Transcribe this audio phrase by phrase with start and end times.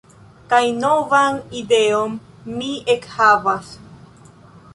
[0.53, 2.17] Kaj novan ideon
[2.57, 3.71] mi ekhavas.